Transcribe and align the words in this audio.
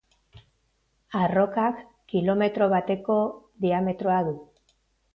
Arrokak 1.19 1.85
kilometro 2.15 2.73
bateko 2.75 3.21
diametroa 3.67 4.21
du. 4.31 4.39